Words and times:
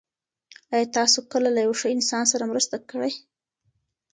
آیا 0.73 0.87
تاسو 0.97 1.19
کله 1.31 1.49
له 1.55 1.59
یو 1.65 1.73
ښه 1.79 1.87
انسان 1.95 2.23
سره 2.31 2.49
مرسته 2.51 2.75
کړې؟ 2.89 3.11